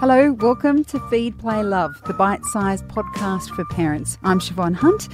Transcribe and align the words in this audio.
Hello, 0.00 0.30
welcome 0.30 0.84
to 0.84 1.00
Feed, 1.08 1.36
Play, 1.40 1.64
Love, 1.64 2.00
the 2.06 2.14
bite 2.14 2.44
sized 2.44 2.86
podcast 2.86 3.52
for 3.56 3.64
parents. 3.64 4.16
I'm 4.22 4.38
Siobhan 4.38 4.76
Hunt. 4.76 5.08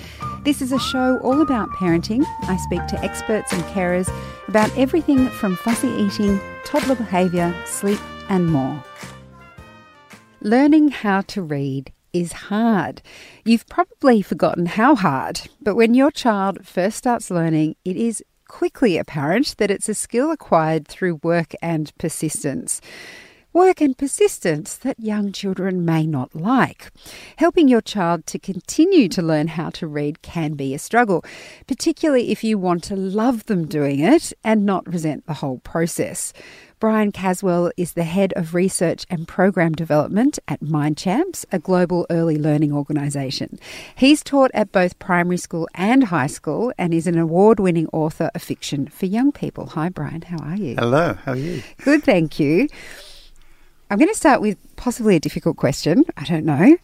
This 0.44 0.60
is 0.60 0.72
a 0.72 0.78
show 0.78 1.18
all 1.20 1.40
about 1.40 1.70
parenting. 1.70 2.22
I 2.42 2.58
speak 2.58 2.86
to 2.88 3.02
experts 3.02 3.50
and 3.54 3.62
carers 3.62 4.12
about 4.46 4.76
everything 4.76 5.30
from 5.30 5.56
fussy 5.56 5.88
eating, 5.88 6.38
toddler 6.66 6.96
behaviour, 6.96 7.54
sleep, 7.64 7.98
and 8.28 8.46
more. 8.52 8.84
Learning 10.42 10.88
how 10.88 11.22
to 11.22 11.40
read 11.40 11.90
is 12.12 12.32
hard. 12.32 13.00
You've 13.42 13.66
probably 13.66 14.20
forgotten 14.20 14.66
how 14.66 14.96
hard, 14.96 15.48
but 15.62 15.76
when 15.76 15.94
your 15.94 16.10
child 16.10 16.66
first 16.66 16.98
starts 16.98 17.30
learning, 17.30 17.76
it 17.86 17.96
is 17.96 18.22
quickly 18.48 18.98
apparent 18.98 19.56
that 19.56 19.70
it's 19.70 19.88
a 19.88 19.94
skill 19.94 20.30
acquired 20.30 20.86
through 20.86 21.20
work 21.22 21.54
and 21.62 21.90
persistence 21.96 22.82
work 23.54 23.80
and 23.80 23.96
persistence 23.96 24.74
that 24.74 24.98
young 24.98 25.30
children 25.30 25.84
may 25.84 26.04
not 26.04 26.34
like. 26.34 26.90
Helping 27.36 27.68
your 27.68 27.80
child 27.80 28.26
to 28.26 28.38
continue 28.38 29.08
to 29.08 29.22
learn 29.22 29.46
how 29.46 29.70
to 29.70 29.86
read 29.86 30.20
can 30.22 30.54
be 30.54 30.74
a 30.74 30.78
struggle, 30.78 31.24
particularly 31.68 32.32
if 32.32 32.42
you 32.42 32.58
want 32.58 32.82
to 32.82 32.96
love 32.96 33.46
them 33.46 33.66
doing 33.66 34.00
it 34.00 34.32
and 34.42 34.66
not 34.66 34.92
resent 34.92 35.24
the 35.26 35.34
whole 35.34 35.58
process. 35.60 36.32
Brian 36.80 37.12
Caswell 37.12 37.70
is 37.76 37.92
the 37.92 38.02
head 38.02 38.32
of 38.34 38.52
research 38.52 39.06
and 39.08 39.28
program 39.28 39.72
development 39.72 40.40
at 40.48 40.60
MindChamps, 40.60 41.44
a 41.52 41.60
global 41.60 42.06
early 42.10 42.36
learning 42.36 42.72
organisation. 42.72 43.58
He's 43.94 44.22
taught 44.22 44.50
at 44.52 44.72
both 44.72 44.98
primary 44.98 45.38
school 45.38 45.68
and 45.74 46.04
high 46.04 46.26
school 46.26 46.72
and 46.76 46.92
is 46.92 47.06
an 47.06 47.16
award 47.16 47.60
winning 47.60 47.86
author 47.92 48.30
of 48.34 48.42
fiction 48.42 48.88
for 48.88 49.06
young 49.06 49.30
people. 49.30 49.66
Hi, 49.68 49.88
Brian. 49.88 50.22
How 50.22 50.44
are 50.44 50.56
you? 50.56 50.74
Hello. 50.74 51.14
How 51.24 51.32
are 51.32 51.36
you? 51.36 51.62
Good, 51.84 52.02
thank 52.02 52.40
you. 52.40 52.68
I'm 53.94 53.98
going 54.00 54.10
to 54.10 54.16
start 54.16 54.40
with 54.40 54.58
possibly 54.74 55.14
a 55.14 55.20
difficult 55.20 55.56
question. 55.56 56.04
I 56.16 56.24
don't 56.24 56.44
know. 56.44 56.78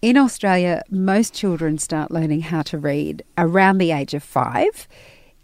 In 0.00 0.16
Australia, 0.16 0.80
most 0.88 1.34
children 1.34 1.76
start 1.76 2.10
learning 2.10 2.40
how 2.40 2.62
to 2.62 2.78
read 2.78 3.22
around 3.36 3.76
the 3.76 3.90
age 3.90 4.14
of 4.14 4.22
five. 4.22 4.88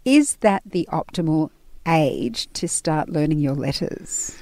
Is 0.03 0.37
that 0.37 0.63
the 0.65 0.89
optimal 0.91 1.51
age 1.87 2.51
to 2.53 2.67
start 2.67 3.09
learning 3.09 3.37
your 3.37 3.53
letters? 3.53 4.35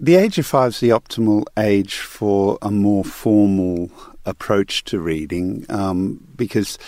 The 0.00 0.14
age 0.14 0.38
of 0.38 0.46
five 0.46 0.70
is 0.70 0.80
the 0.80 0.88
optimal 0.88 1.44
age 1.58 1.96
for 1.96 2.56
a 2.62 2.70
more 2.70 3.04
formal 3.04 3.90
approach 4.24 4.84
to 4.84 4.98
reading 4.98 5.66
um, 5.68 6.26
because 6.34 6.78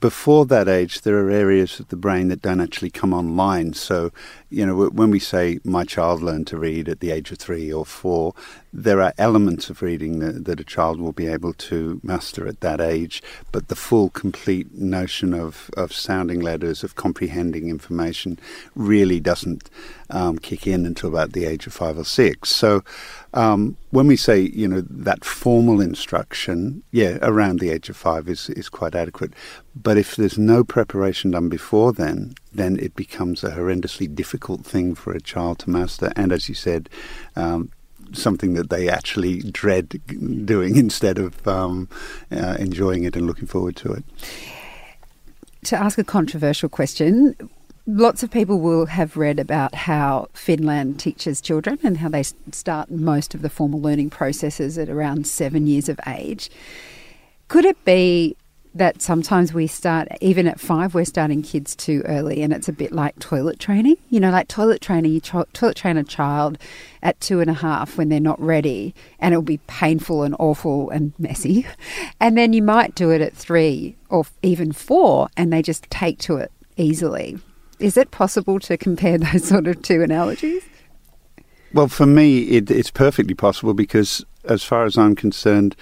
before 0.00 0.46
that 0.46 0.68
age, 0.68 1.02
there 1.02 1.18
are 1.18 1.30
areas 1.30 1.80
of 1.80 1.88
the 1.88 1.96
brain 1.96 2.28
that 2.28 2.42
don't 2.42 2.60
actually 2.60 2.90
come 2.90 3.12
online. 3.12 3.72
So, 3.72 4.12
you 4.50 4.64
know, 4.64 4.88
when 4.88 5.10
we 5.10 5.18
say 5.18 5.58
my 5.62 5.84
child 5.84 6.22
learned 6.22 6.46
to 6.46 6.58
read 6.58 6.88
at 6.88 7.00
the 7.00 7.10
age 7.10 7.30
of 7.30 7.38
three 7.38 7.70
or 7.70 7.84
four, 7.84 8.34
there 8.72 9.02
are 9.02 9.12
elements 9.18 9.68
of 9.68 9.82
reading 9.82 10.20
that, 10.20 10.46
that, 10.46 10.60
a 10.60 10.64
child 10.64 11.00
will 11.00 11.12
be 11.12 11.26
able 11.26 11.52
to 11.54 12.00
master 12.02 12.46
at 12.46 12.60
that 12.60 12.80
age, 12.80 13.22
but 13.52 13.68
the 13.68 13.76
full, 13.76 14.10
complete 14.10 14.72
notion 14.74 15.34
of, 15.34 15.70
of 15.76 15.92
sounding 15.92 16.40
letters, 16.40 16.82
of 16.82 16.94
comprehending 16.94 17.68
information, 17.68 18.38
really 18.74 19.20
doesn't 19.20 19.68
um, 20.10 20.38
kick 20.38 20.66
in 20.66 20.86
until 20.86 21.10
about 21.10 21.32
the 21.32 21.44
age 21.44 21.66
of 21.66 21.72
five 21.72 21.98
or 21.98 22.04
six. 22.04 22.50
So, 22.50 22.82
um, 23.34 23.76
when 23.90 24.06
we 24.06 24.16
say, 24.16 24.40
you 24.40 24.66
know, 24.66 24.82
that 24.88 25.24
formal 25.24 25.80
instruction, 25.80 26.82
yeah, 26.90 27.18
around 27.20 27.60
the 27.60 27.70
age 27.70 27.88
of 27.88 27.96
five 27.96 28.28
is, 28.28 28.48
is 28.50 28.68
quite 28.68 28.94
adequate. 28.94 29.32
But 29.74 29.96
if 29.98 30.16
there's 30.16 30.38
no 30.38 30.64
preparation 30.64 31.30
done 31.30 31.48
before 31.48 31.92
then, 31.92 32.34
then 32.58 32.78
it 32.78 32.94
becomes 32.94 33.44
a 33.44 33.50
horrendously 33.50 34.12
difficult 34.12 34.64
thing 34.64 34.94
for 34.94 35.12
a 35.12 35.20
child 35.20 35.60
to 35.60 35.70
master. 35.70 36.12
And 36.16 36.32
as 36.32 36.48
you 36.48 36.54
said, 36.54 36.88
um, 37.36 37.70
something 38.12 38.54
that 38.54 38.70
they 38.70 38.88
actually 38.88 39.40
dread 39.42 40.00
doing 40.44 40.76
instead 40.86 41.18
of 41.18 41.46
um, 41.46 41.88
uh, 42.30 42.56
enjoying 42.58 43.04
it 43.04 43.16
and 43.16 43.26
looking 43.26 43.46
forward 43.46 43.76
to 43.76 43.92
it. 43.92 44.04
To 45.64 45.76
ask 45.76 45.98
a 45.98 46.04
controversial 46.04 46.68
question, 46.68 47.34
lots 47.86 48.22
of 48.22 48.30
people 48.30 48.60
will 48.60 48.86
have 48.86 49.16
read 49.16 49.38
about 49.38 49.74
how 49.74 50.28
Finland 50.34 51.00
teaches 51.00 51.40
children 51.40 51.78
and 51.82 51.98
how 51.98 52.08
they 52.08 52.22
start 52.22 52.90
most 52.90 53.34
of 53.34 53.42
the 53.42 53.50
formal 53.50 53.80
learning 53.80 54.10
processes 54.10 54.78
at 54.78 54.88
around 54.88 55.26
seven 55.26 55.66
years 55.66 55.88
of 55.88 55.98
age. 56.06 56.50
Could 57.48 57.64
it 57.64 57.82
be 57.84 58.36
that 58.78 59.02
sometimes 59.02 59.52
we 59.52 59.66
start, 59.66 60.08
even 60.20 60.46
at 60.46 60.58
five, 60.58 60.94
we're 60.94 61.04
starting 61.04 61.42
kids 61.42 61.76
too 61.76 62.02
early, 62.06 62.42
and 62.42 62.52
it's 62.52 62.68
a 62.68 62.72
bit 62.72 62.92
like 62.92 63.18
toilet 63.18 63.60
training. 63.60 63.96
You 64.10 64.20
know, 64.20 64.30
like 64.30 64.48
toilet 64.48 64.80
training, 64.80 65.12
you 65.12 65.20
to- 65.20 65.46
toilet 65.52 65.76
train 65.76 65.96
a 65.96 66.04
child 66.04 66.58
at 67.02 67.20
two 67.20 67.40
and 67.40 67.50
a 67.50 67.54
half 67.54 67.98
when 67.98 68.08
they're 68.08 68.20
not 68.20 68.40
ready, 68.40 68.94
and 69.20 69.32
it'll 69.32 69.42
be 69.42 69.60
painful 69.66 70.22
and 70.22 70.34
awful 70.38 70.90
and 70.90 71.12
messy. 71.18 71.66
And 72.20 72.36
then 72.36 72.52
you 72.52 72.62
might 72.62 72.94
do 72.94 73.10
it 73.10 73.20
at 73.20 73.34
three 73.34 73.96
or 74.08 74.24
even 74.42 74.72
four, 74.72 75.28
and 75.36 75.52
they 75.52 75.62
just 75.62 75.84
take 75.90 76.18
to 76.20 76.36
it 76.36 76.50
easily. 76.76 77.38
Is 77.78 77.96
it 77.96 78.10
possible 78.10 78.58
to 78.60 78.76
compare 78.76 79.18
those 79.18 79.44
sort 79.44 79.66
of 79.66 79.82
two 79.82 80.02
analogies? 80.02 80.64
Well, 81.72 81.88
for 81.88 82.06
me, 82.06 82.42
it, 82.44 82.70
it's 82.70 82.90
perfectly 82.90 83.34
possible 83.34 83.74
because, 83.74 84.24
as 84.44 84.64
far 84.64 84.84
as 84.84 84.96
I'm 84.96 85.14
concerned, 85.14 85.76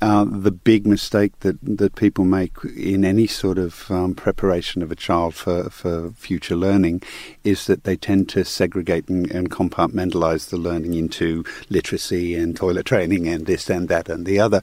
uh, 0.00 0.24
the 0.24 0.52
big 0.52 0.86
mistake 0.86 1.38
that, 1.40 1.58
that 1.62 1.96
people 1.96 2.24
make 2.24 2.52
in 2.76 3.04
any 3.04 3.26
sort 3.26 3.58
of 3.58 3.90
um, 3.90 4.14
preparation 4.14 4.80
of 4.80 4.92
a 4.92 4.96
child 4.96 5.34
for, 5.34 5.68
for 5.70 6.10
future 6.12 6.54
learning 6.54 7.02
is 7.42 7.66
that 7.66 7.82
they 7.82 7.96
tend 7.96 8.28
to 8.28 8.44
segregate 8.44 9.08
and, 9.08 9.28
and, 9.30 9.50
compartmentalize 9.50 10.50
the 10.50 10.56
learning 10.56 10.94
into 10.94 11.44
literacy 11.68 12.36
and 12.36 12.56
toilet 12.56 12.86
training 12.86 13.26
and 13.26 13.46
this 13.46 13.68
and 13.68 13.88
that 13.88 14.08
and 14.08 14.24
the 14.24 14.38
other. 14.38 14.62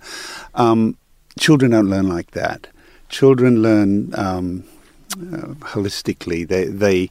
Um, 0.53 0.97
children 1.37 1.71
don't 1.71 1.89
learn 1.89 2.07
like 2.07 2.31
that. 2.31 2.67
Children 3.09 3.61
learn 3.61 4.15
um, 4.15 4.63
uh, 5.13 5.53
holistically. 5.65 6.47
They, 6.47 6.65
they 6.65 7.09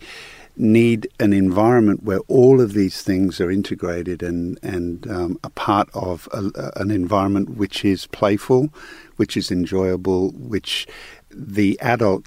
need 0.56 1.08
an 1.18 1.32
environment 1.32 2.04
where 2.04 2.20
all 2.28 2.60
of 2.60 2.74
these 2.74 3.02
things 3.02 3.40
are 3.40 3.50
integrated 3.50 4.22
and 4.22 4.58
and 4.62 5.10
um, 5.10 5.38
a 5.42 5.50
part 5.50 5.88
of 5.94 6.28
a, 6.32 6.72
an 6.76 6.90
environment 6.90 7.56
which 7.56 7.84
is 7.84 8.06
playful, 8.06 8.68
which 9.16 9.36
is 9.36 9.50
enjoyable, 9.50 10.30
which 10.30 10.86
the 11.30 11.78
adult 11.80 12.24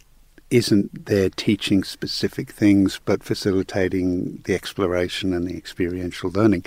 isn't 0.49 1.05
there 1.05 1.29
teaching 1.29 1.83
specific 1.83 2.51
things, 2.51 3.01
but 3.03 3.21
facilitating 3.23 4.41
the 4.45 4.55
exploration 4.55 5.33
and 5.33 5.47
the 5.47 5.57
experiential 5.57 6.29
learning, 6.31 6.65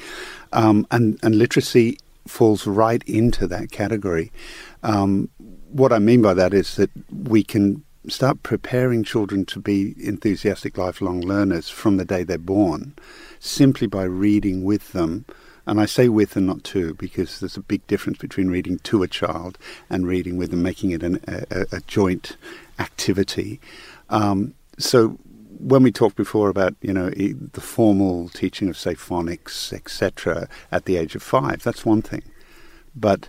um, 0.53 0.87
and 0.91 1.19
and 1.23 1.37
literacy 1.37 1.99
falls 2.27 2.67
right 2.67 3.03
into 3.07 3.47
that 3.47 3.71
category. 3.71 4.31
Um, 4.83 5.29
what 5.73 5.93
I 5.93 5.99
mean 5.99 6.23
by 6.23 6.35
that 6.35 6.55
is 6.55 6.77
that 6.77 6.91
we 7.11 7.43
can 7.45 7.83
start 8.09 8.43
preparing 8.43 9.05
children 9.05 9.45
to 9.47 9.61
be 9.61 9.95
enthusiastic 9.99 10.79
lifelong 10.79 11.21
learners 11.21 11.69
from 11.69 11.97
the 11.97 12.05
day 12.05 12.23
they're 12.23 12.39
born 12.39 12.95
simply 13.39 13.87
by 13.87 14.05
reading 14.05 14.65
with 14.65 14.93
them. 14.93 15.25
And 15.67 15.81
I 15.81 15.87
say 15.87 16.09
with 16.09 16.37
and 16.37 16.47
not 16.47 16.65
to 16.65 16.95
because 16.95 17.41
there's 17.41 17.57
a 17.57 17.63
big 17.63 17.87
difference 17.87 18.19
between 18.19 18.49
reading 18.49 18.79
to 18.81 19.03
a 19.03 19.09
child 19.09 19.59
and 19.89 20.07
reading 20.07 20.37
with 20.37 20.51
them, 20.51 20.63
making 20.63 20.91
it 20.91 21.03
an, 21.03 21.21
a, 21.29 21.67
a, 21.73 21.81
joint 21.81 22.37
activity. 22.79 23.61
Um, 24.09 24.55
so 24.79 25.19
when 25.59 25.83
we 25.83 25.93
talked 25.93 26.17
before 26.17 26.49
about 26.49 26.75
you 26.81 26.93
know 26.93 27.11
the 27.11 27.61
formal 27.61 28.31
teaching 28.31 28.69
of 28.71 28.79
say 28.79 28.95
phonics 28.95 29.73
etc 29.75 30.49
at 30.73 30.87
the 30.87 30.97
age 30.97 31.15
of 31.15 31.23
five, 31.23 31.63
that's 31.63 31.85
one 31.85 32.03
thing, 32.03 32.23
but 32.97 33.29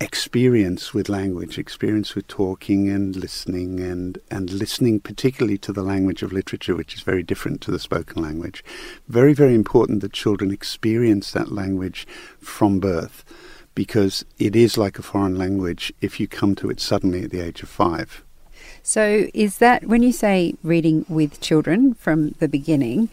experience 0.00 0.94
with 0.94 1.10
language, 1.10 1.58
experience 1.58 2.14
with 2.14 2.26
talking 2.26 2.88
and 2.88 3.14
listening, 3.14 3.80
and, 3.80 4.18
and 4.30 4.50
listening 4.50 4.98
particularly 4.98 5.58
to 5.58 5.72
the 5.72 5.82
language 5.82 6.22
of 6.22 6.32
literature, 6.32 6.74
which 6.74 6.94
is 6.94 7.02
very 7.02 7.22
different 7.22 7.60
to 7.60 7.70
the 7.70 7.78
spoken 7.78 8.22
language. 8.22 8.64
Very, 9.08 9.34
very 9.34 9.54
important 9.54 10.00
that 10.00 10.12
children 10.12 10.50
experience 10.50 11.32
that 11.32 11.52
language 11.52 12.06
from 12.38 12.80
birth 12.80 13.24
because 13.74 14.24
it 14.38 14.56
is 14.56 14.78
like 14.78 14.98
a 14.98 15.02
foreign 15.02 15.36
language 15.36 15.92
if 16.00 16.18
you 16.18 16.26
come 16.26 16.54
to 16.54 16.70
it 16.70 16.80
suddenly 16.80 17.24
at 17.24 17.30
the 17.30 17.40
age 17.40 17.62
of 17.62 17.68
five. 17.68 18.24
So, 18.82 19.28
is 19.34 19.58
that 19.58 19.84
when 19.84 20.02
you 20.02 20.12
say 20.12 20.54
reading 20.62 21.04
with 21.08 21.40
children 21.40 21.94
from 21.94 22.30
the 22.38 22.48
beginning, 22.48 23.10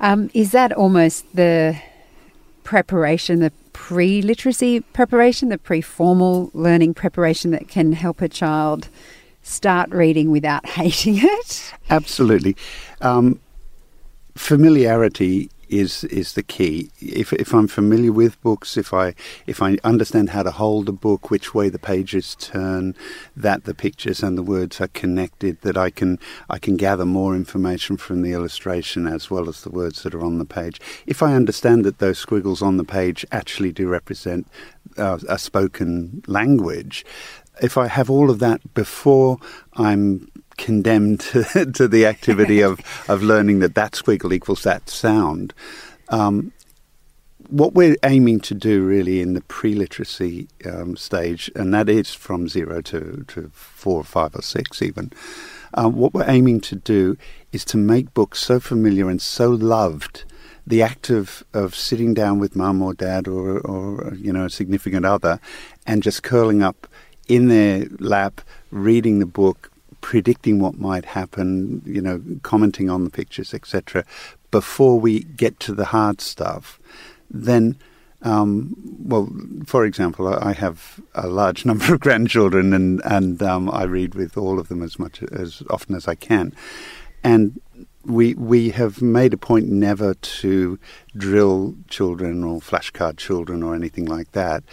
um, 0.00 0.30
is 0.32 0.52
that 0.52 0.72
almost 0.72 1.24
the 1.36 1.78
preparation, 2.70 3.40
the 3.40 3.50
pre 3.72 4.22
literacy 4.22 4.78
preparation, 4.78 5.48
the 5.48 5.58
pre 5.58 5.80
formal 5.80 6.52
learning 6.54 6.94
preparation 6.94 7.50
that 7.50 7.66
can 7.66 7.90
help 7.90 8.22
a 8.22 8.28
child 8.28 8.88
start 9.42 9.90
reading 9.90 10.30
without 10.30 10.64
hating 10.78 11.18
it? 11.18 11.74
Absolutely. 11.90 12.54
Um, 13.00 13.40
familiarity 14.36 15.50
is 15.70 16.04
is 16.04 16.34
the 16.34 16.42
key. 16.42 16.90
If 17.00 17.32
if 17.32 17.54
I'm 17.54 17.68
familiar 17.68 18.12
with 18.12 18.40
books, 18.42 18.76
if 18.76 18.92
I 18.92 19.14
if 19.46 19.62
I 19.62 19.78
understand 19.84 20.30
how 20.30 20.42
to 20.42 20.50
hold 20.50 20.88
a 20.88 20.92
book, 20.92 21.30
which 21.30 21.54
way 21.54 21.68
the 21.68 21.78
pages 21.78 22.34
turn, 22.34 22.94
that 23.36 23.64
the 23.64 23.74
pictures 23.74 24.22
and 24.22 24.36
the 24.36 24.42
words 24.42 24.80
are 24.80 24.88
connected, 24.88 25.60
that 25.62 25.76
I 25.76 25.90
can 25.90 26.18
I 26.48 26.58
can 26.58 26.76
gather 26.76 27.06
more 27.06 27.36
information 27.36 27.96
from 27.96 28.22
the 28.22 28.32
illustration 28.32 29.06
as 29.06 29.30
well 29.30 29.48
as 29.48 29.62
the 29.62 29.70
words 29.70 30.02
that 30.02 30.14
are 30.14 30.24
on 30.24 30.38
the 30.38 30.44
page. 30.44 30.80
If 31.06 31.22
I 31.22 31.34
understand 31.34 31.84
that 31.84 31.98
those 31.98 32.18
squiggles 32.18 32.62
on 32.62 32.76
the 32.76 32.84
page 32.84 33.24
actually 33.30 33.72
do 33.72 33.88
represent 33.88 34.46
uh, 34.98 35.18
a 35.28 35.38
spoken 35.38 36.22
language, 36.26 37.04
if 37.62 37.78
I 37.78 37.86
have 37.86 38.10
all 38.10 38.30
of 38.30 38.40
that 38.40 38.74
before 38.74 39.38
I'm 39.74 40.28
condemned 40.60 41.20
to, 41.20 41.66
to 41.74 41.88
the 41.88 42.06
activity 42.06 42.60
of, 42.60 42.80
of 43.08 43.22
learning 43.22 43.58
that 43.60 43.74
that 43.74 43.92
squiggle 43.92 44.32
equals 44.32 44.62
that 44.62 44.88
sound, 44.88 45.52
um, 46.10 46.52
what 47.48 47.74
we're 47.74 47.96
aiming 48.04 48.38
to 48.38 48.54
do 48.54 48.84
really 48.84 49.20
in 49.20 49.34
the 49.34 49.40
pre-literacy 49.42 50.46
um, 50.66 50.96
stage, 50.96 51.50
and 51.56 51.74
that 51.74 51.88
is 51.88 52.14
from 52.14 52.48
zero 52.48 52.80
to, 52.82 53.24
to 53.26 53.50
four 53.52 54.00
or 54.00 54.04
five 54.04 54.36
or 54.36 54.42
six 54.42 54.80
even, 54.82 55.12
um, 55.74 55.96
what 55.96 56.14
we're 56.14 56.30
aiming 56.30 56.60
to 56.60 56.76
do 56.76 57.16
is 57.52 57.64
to 57.64 57.76
make 57.76 58.14
books 58.14 58.40
so 58.40 58.60
familiar 58.60 59.08
and 59.08 59.20
so 59.20 59.50
loved 59.50 60.24
the 60.66 60.82
act 60.82 61.10
of, 61.10 61.42
of 61.52 61.74
sitting 61.74 62.14
down 62.14 62.38
with 62.38 62.54
mum 62.54 62.82
or 62.82 62.94
dad 62.94 63.26
or, 63.26 63.58
or 63.60 64.14
you 64.14 64.32
know 64.32 64.44
a 64.44 64.50
significant 64.50 65.04
other 65.04 65.40
and 65.86 66.02
just 66.02 66.22
curling 66.22 66.62
up 66.62 66.86
in 67.30 67.46
their 67.46 67.86
lap, 67.98 68.40
reading 68.70 69.20
the 69.20 69.26
book, 69.26 69.69
predicting 70.00 70.58
what 70.58 70.78
might 70.78 71.04
happen, 71.04 71.82
you 71.84 72.00
know, 72.00 72.22
commenting 72.42 72.90
on 72.90 73.04
the 73.04 73.10
pictures, 73.10 73.54
etc., 73.54 74.04
before 74.50 74.98
we 74.98 75.20
get 75.20 75.60
to 75.60 75.74
the 75.74 75.86
hard 75.86 76.20
stuff, 76.20 76.80
then, 77.30 77.76
um, 78.22 78.74
well, 78.98 79.28
for 79.64 79.84
example, 79.84 80.28
I 80.28 80.52
have 80.52 81.00
a 81.14 81.28
large 81.28 81.64
number 81.70 81.94
of 81.94 82.00
grandchildren, 82.00 82.72
and 82.72 83.00
and 83.04 83.42
um, 83.42 83.70
I 83.70 83.84
read 83.84 84.14
with 84.14 84.36
all 84.36 84.58
of 84.58 84.68
them 84.68 84.82
as 84.82 84.98
much 84.98 85.22
as 85.22 85.62
often 85.70 85.94
as 85.94 86.08
I 86.08 86.14
can, 86.14 86.52
and 87.22 87.60
we 88.04 88.34
we 88.34 88.70
have 88.70 89.02
made 89.02 89.32
a 89.32 89.38
point 89.38 89.68
never 89.68 90.14
to 90.14 90.78
drill 91.16 91.74
children 91.88 92.42
or 92.44 92.60
flashcard 92.60 93.18
children 93.18 93.62
or 93.62 93.74
anything 93.74 94.06
like 94.06 94.32
that, 94.32 94.64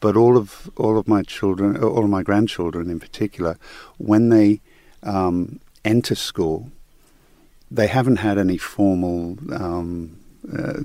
but 0.00 0.16
all 0.16 0.36
of 0.36 0.70
all 0.76 0.98
of 0.98 1.08
my 1.08 1.22
children, 1.22 1.82
all 1.82 2.04
of 2.04 2.10
my 2.10 2.22
grandchildren 2.22 2.90
in 2.90 3.00
particular, 3.00 3.56
when 3.98 4.28
they 4.28 4.60
um, 5.02 5.60
enter 5.84 6.14
school, 6.14 6.70
they 7.70 7.86
haven't 7.86 8.16
had 8.16 8.38
any 8.38 8.58
formal 8.58 9.38
um, 9.52 10.16
uh, 10.56 10.80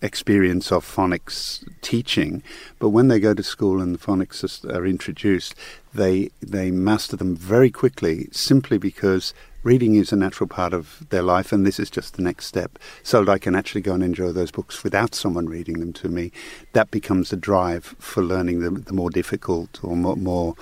experience 0.00 0.70
of 0.70 0.84
phonics 0.84 1.66
teaching, 1.80 2.42
but 2.78 2.90
when 2.90 3.08
they 3.08 3.18
go 3.18 3.34
to 3.34 3.42
school 3.42 3.80
and 3.80 3.94
the 3.94 3.98
phonics 3.98 4.64
are 4.72 4.86
introduced, 4.86 5.54
they 5.92 6.30
they 6.40 6.70
master 6.70 7.16
them 7.16 7.34
very 7.36 7.70
quickly, 7.70 8.28
simply 8.30 8.78
because 8.78 9.34
reading 9.64 9.96
is 9.96 10.12
a 10.12 10.16
natural 10.16 10.46
part 10.46 10.72
of 10.72 11.04
their 11.10 11.22
life, 11.22 11.52
and 11.52 11.66
this 11.66 11.80
is 11.80 11.90
just 11.90 12.14
the 12.14 12.22
next 12.22 12.46
step. 12.46 12.78
So 13.02 13.24
that 13.24 13.30
I 13.30 13.38
can 13.38 13.54
actually 13.54 13.80
go 13.80 13.92
and 13.92 14.02
enjoy 14.02 14.32
those 14.32 14.52
books 14.52 14.84
without 14.84 15.14
someone 15.14 15.46
reading 15.46 15.80
them 15.80 15.92
to 15.94 16.08
me. 16.08 16.30
That 16.72 16.90
becomes 16.90 17.32
a 17.32 17.36
drive 17.36 17.96
for 17.98 18.22
learning 18.22 18.60
the, 18.60 18.70
the 18.70 18.92
more 18.92 19.10
difficult 19.10 19.82
or 19.82 19.96
more, 19.96 20.16
more 20.16 20.54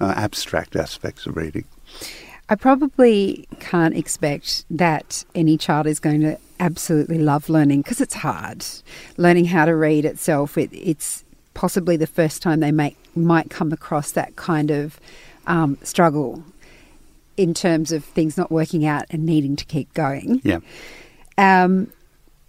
uh, 0.00 0.14
abstract 0.16 0.76
aspects 0.76 1.26
of 1.26 1.36
reading. 1.36 1.64
I 2.48 2.54
probably 2.54 3.46
can't 3.60 3.96
expect 3.96 4.64
that 4.70 5.24
any 5.34 5.58
child 5.58 5.86
is 5.86 6.00
going 6.00 6.22
to 6.22 6.38
absolutely 6.60 7.18
love 7.18 7.48
learning 7.48 7.82
because 7.82 8.00
it's 8.00 8.14
hard. 8.14 8.64
Learning 9.16 9.44
how 9.44 9.66
to 9.66 9.76
read 9.76 10.04
itself, 10.04 10.56
it, 10.56 10.70
it's 10.72 11.24
possibly 11.52 11.96
the 11.96 12.06
first 12.06 12.42
time 12.42 12.60
they 12.60 12.72
make, 12.72 12.96
might 13.14 13.50
come 13.50 13.72
across 13.72 14.12
that 14.12 14.36
kind 14.36 14.70
of 14.70 14.98
um, 15.46 15.76
struggle 15.82 16.42
in 17.36 17.52
terms 17.52 17.92
of 17.92 18.04
things 18.04 18.36
not 18.36 18.50
working 18.50 18.86
out 18.86 19.04
and 19.10 19.24
needing 19.24 19.56
to 19.56 19.64
keep 19.64 19.92
going. 19.92 20.40
Yeah. 20.42 20.60
Um, 21.36 21.92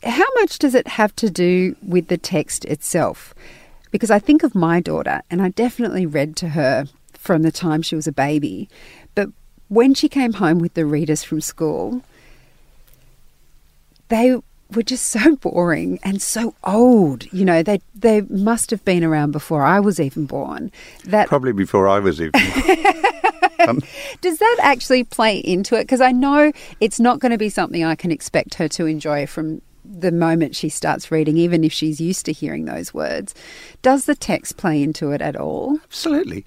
how 0.04 0.26
much 0.36 0.60
does 0.60 0.76
it 0.76 0.88
have 0.88 1.16
to 1.18 1.30
do 1.30 1.76
with 1.84 2.08
the 2.08 2.18
text 2.18 2.66
itself? 2.66 3.34
Because 3.92 4.12
I 4.12 4.20
think 4.20 4.44
of 4.44 4.56
my 4.56 4.80
daughter, 4.80 5.22
and 5.30 5.42
I 5.42 5.50
definitely 5.50 6.06
read 6.06 6.36
to 6.38 6.50
her 6.50 6.86
from 7.14 7.42
the 7.42 7.52
time 7.52 7.82
she 7.82 7.96
was 7.96 8.08
a 8.08 8.12
baby. 8.12 8.70
When 9.70 9.94
she 9.94 10.10
came 10.10 10.34
home 10.34 10.60
with 10.60 10.74
the 10.74 10.86
readers 10.86 11.24
from 11.24 11.42
school, 11.42 12.02
they 14.10 14.38
were 14.74 14.84
just 14.84 15.06
so 15.06 15.36
boring 15.42 16.00
and 16.04 16.22
so 16.22 16.56
old. 16.64 17.32
You 17.32 17.46
know, 17.46 17.64
they 17.64 17.82
they 17.96 18.22
must 18.22 18.72
have 18.72 18.84
been 18.86 19.04
around 19.04 19.32
before 19.32 19.64
I 19.64 19.80
was 19.80 20.00
even 20.00 20.26
born. 20.26 20.72
That 21.06 21.28
probably 21.28 21.54
before 21.54 21.88
I 21.88 22.00
was 22.00 22.22
even. 22.22 22.34
um, 23.68 23.82
Does 24.22 24.40
that 24.40 24.58
actually 24.62 25.04
play 25.04 25.38
into 25.38 25.76
it? 25.76 25.84
Because 25.84 26.02
I 26.02 26.12
know 26.12 26.52
it's 26.80 27.00
not 27.00 27.20
going 27.20 27.32
to 27.32 27.38
be 27.38 27.50
something 27.50 27.84
I 27.84 27.96
can 27.96 28.12
expect 28.12 28.56
her 28.56 28.68
to 28.70 28.86
enjoy 28.86 29.26
from 29.28 29.62
the 29.86 30.12
moment 30.12 30.56
she 30.56 30.70
starts 30.70 31.10
reading, 31.10 31.38
even 31.38 31.64
if 31.64 31.74
she's 31.74 32.00
used 32.00 32.26
to 32.26 32.32
hearing 32.32 32.66
those 32.66 32.94
words. 32.94 33.34
Does 33.82 34.06
the 34.06 34.16
text 34.16 34.58
play 34.58 34.84
into 34.84 35.12
it 35.12 35.22
at 35.22 35.36
all? 35.36 35.80
Absolutely. 35.86 36.46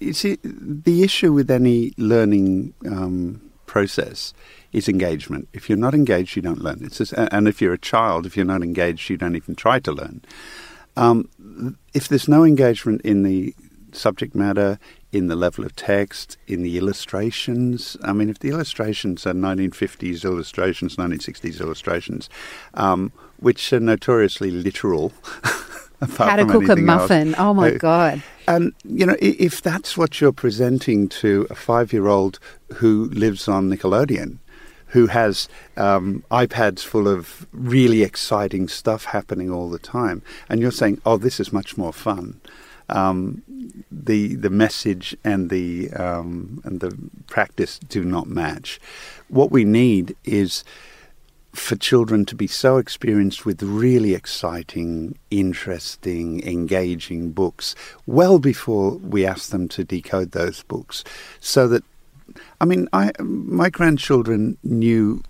You 0.00 0.12
see, 0.12 0.38
the 0.42 1.02
issue 1.02 1.32
with 1.32 1.50
any 1.50 1.92
learning 1.96 2.74
um, 2.86 3.40
process 3.66 4.34
is 4.72 4.88
engagement. 4.88 5.48
If 5.52 5.68
you're 5.68 5.78
not 5.78 5.94
engaged, 5.94 6.36
you 6.36 6.42
don't 6.42 6.60
learn. 6.60 6.80
It's 6.82 6.98
just, 6.98 7.12
and 7.12 7.46
if 7.46 7.60
you're 7.60 7.74
a 7.74 7.78
child, 7.78 8.26
if 8.26 8.36
you're 8.36 8.46
not 8.46 8.62
engaged, 8.62 9.10
you 9.10 9.16
don't 9.16 9.36
even 9.36 9.54
try 9.54 9.78
to 9.80 9.92
learn. 9.92 10.22
Um, 10.96 11.28
if 11.94 12.08
there's 12.08 12.28
no 12.28 12.44
engagement 12.44 13.02
in 13.02 13.22
the 13.22 13.54
subject 13.92 14.34
matter, 14.34 14.78
in 15.12 15.26
the 15.28 15.36
level 15.36 15.64
of 15.64 15.74
text, 15.74 16.36
in 16.46 16.62
the 16.62 16.78
illustrations. 16.78 17.96
I 18.02 18.12
mean, 18.12 18.28
if 18.28 18.38
the 18.38 18.50
illustrations 18.50 19.26
are 19.26 19.32
1950s 19.32 20.24
illustrations, 20.24 20.96
1960s 20.96 21.60
illustrations, 21.60 22.30
um, 22.74 23.12
which 23.38 23.72
are 23.72 23.80
notoriously 23.80 24.50
literal. 24.50 25.12
How 26.16 26.36
to 26.36 26.46
cook 26.46 26.68
a 26.68 26.76
muffin. 26.76 27.28
Else. 27.28 27.36
Oh 27.38 27.52
my 27.52 27.72
uh, 27.72 27.78
God. 27.78 28.22
And, 28.50 28.74
you 28.82 29.06
know, 29.06 29.14
if 29.20 29.62
that's 29.62 29.96
what 29.96 30.20
you're 30.20 30.32
presenting 30.32 31.08
to 31.20 31.46
a 31.50 31.54
five 31.54 31.92
year 31.92 32.08
old 32.08 32.40
who 32.74 33.04
lives 33.10 33.46
on 33.46 33.70
Nickelodeon, 33.70 34.38
who 34.86 35.06
has 35.06 35.48
um, 35.76 36.24
iPads 36.32 36.80
full 36.80 37.06
of 37.06 37.46
really 37.52 38.02
exciting 38.02 38.66
stuff 38.66 39.04
happening 39.04 39.52
all 39.52 39.70
the 39.70 39.78
time, 39.78 40.20
and 40.48 40.60
you're 40.60 40.72
saying, 40.72 41.00
oh, 41.06 41.16
this 41.16 41.38
is 41.38 41.52
much 41.52 41.78
more 41.78 41.92
fun. 41.92 42.40
Um, 42.88 43.44
the 43.88 44.34
the 44.34 44.50
message 44.50 45.16
and 45.22 45.48
the 45.48 45.92
um, 45.92 46.60
and 46.64 46.80
the 46.80 46.98
practice 47.28 47.78
do 47.78 48.02
not 48.02 48.26
match. 48.26 48.80
What 49.28 49.52
we 49.52 49.64
need 49.64 50.16
is 50.24 50.64
for 51.52 51.76
children 51.76 52.24
to 52.26 52.34
be 52.34 52.46
so 52.46 52.76
experienced 52.76 53.44
with 53.44 53.62
really 53.62 54.14
exciting, 54.14 55.18
interesting, 55.30 56.46
engaging 56.46 57.32
books 57.32 57.74
well 58.06 58.38
before 58.38 58.92
we 58.98 59.26
ask 59.26 59.50
them 59.50 59.68
to 59.68 59.84
decode 59.84 60.32
those 60.32 60.62
books, 60.64 61.04
so 61.40 61.66
that 61.68 61.82
I 62.60 62.64
mean, 62.64 62.88
I 62.92 63.10
my 63.20 63.70
grandchildren 63.70 64.56
knew 64.62 65.22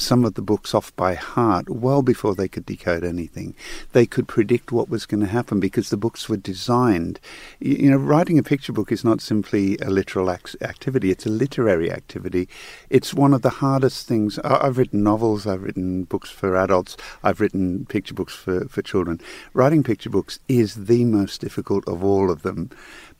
some 0.00 0.24
of 0.24 0.34
the 0.34 0.42
books 0.42 0.74
off 0.74 0.94
by 0.96 1.14
heart 1.14 1.68
well 1.68 2.02
before 2.02 2.34
they 2.34 2.48
could 2.48 2.66
decode 2.66 3.04
anything. 3.04 3.54
They 3.92 4.06
could 4.06 4.28
predict 4.28 4.72
what 4.72 4.88
was 4.88 5.06
going 5.06 5.20
to 5.20 5.26
happen 5.26 5.60
because 5.60 5.90
the 5.90 5.96
books 5.96 6.28
were 6.28 6.36
designed. 6.36 7.20
You 7.60 7.90
know, 7.90 7.96
writing 7.96 8.38
a 8.38 8.42
picture 8.42 8.72
book 8.72 8.92
is 8.92 9.04
not 9.04 9.20
simply 9.20 9.78
a 9.78 9.90
literal 9.90 10.30
activity; 10.30 11.10
it's 11.10 11.26
a 11.26 11.30
literary 11.30 11.90
activity. 11.90 12.48
It's 12.90 13.14
one 13.14 13.34
of 13.34 13.42
the 13.42 13.50
hardest 13.50 14.06
things. 14.06 14.38
I've 14.40 14.78
written 14.78 15.02
novels, 15.02 15.46
I've 15.46 15.62
written 15.62 16.04
books 16.04 16.30
for 16.30 16.56
adults, 16.56 16.96
I've 17.22 17.40
written 17.40 17.86
picture 17.86 18.14
books 18.14 18.34
for 18.34 18.68
for 18.68 18.82
children. 18.82 19.20
Writing 19.54 19.82
picture 19.82 20.10
books 20.10 20.38
is 20.48 20.86
the 20.86 21.04
most 21.04 21.40
difficult 21.40 21.86
of 21.88 22.04
all 22.04 22.30
of 22.30 22.42
them 22.42 22.70